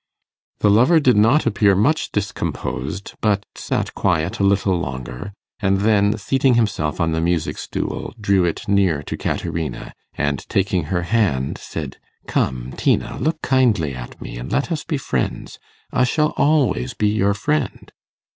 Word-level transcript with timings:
The 0.61 0.69
lover 0.71 0.99
did 0.99 1.15
not 1.15 1.45
appear 1.45 1.75
much 1.75 2.11
discomposed, 2.11 3.13
but 3.21 3.45
sat 3.53 3.93
quiet 3.93 4.39
a 4.39 4.43
little 4.43 4.79
longer, 4.79 5.31
and 5.59 5.81
then, 5.81 6.17
seating 6.17 6.55
himself 6.55 6.99
on 6.99 7.11
the 7.11 7.21
music 7.21 7.59
stool, 7.59 8.11
drew 8.19 8.43
it 8.43 8.67
near 8.67 9.03
to 9.03 9.15
Caterina, 9.15 9.93
and, 10.15 10.39
taking 10.49 10.85
her 10.85 11.03
hand, 11.03 11.59
said, 11.59 11.97
'Come, 12.25 12.71
Tina, 12.75 13.19
look 13.19 13.43
kindly 13.43 13.93
at 13.93 14.19
me, 14.19 14.39
and 14.39 14.51
let 14.51 14.71
us 14.71 14.83
be 14.83 14.97
friends. 14.97 15.59
I 15.93 16.03
shall 16.05 16.29
always 16.29 16.95
be 16.95 17.09
your 17.09 17.35
friend. 17.35 17.91